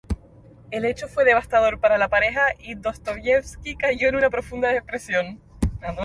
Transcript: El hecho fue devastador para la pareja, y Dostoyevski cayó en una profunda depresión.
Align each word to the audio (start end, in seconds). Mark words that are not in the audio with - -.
El 0.71 0.85
hecho 0.85 1.07
fue 1.07 1.23
devastador 1.25 1.79
para 1.79 1.99
la 1.99 2.09
pareja, 2.09 2.41
y 2.57 2.73
Dostoyevski 2.73 3.75
cayó 3.75 4.09
en 4.09 4.15
una 4.15 4.31
profunda 4.31 4.69
depresión. 4.73 5.39